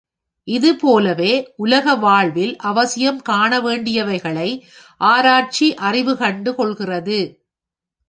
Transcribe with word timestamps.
இது 0.47 0.69
போலவே 0.75 1.33
உலக 1.55 1.95
வாழ்வில் 1.95 2.55
அவசியம் 2.63 3.21
காணவேண்டியவைகளை 3.29 4.49
ஆராய்ச்சி 5.01 5.75
அறிவு 5.87 6.15
கண்டு 6.17 6.53
கொள்கிறது. 6.55 7.19